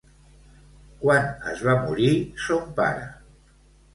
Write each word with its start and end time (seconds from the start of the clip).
Quan 1.01 1.27
es 1.51 1.61
va 1.67 1.75
morir 1.83 2.09
son 2.45 2.65
pare? 2.79 3.07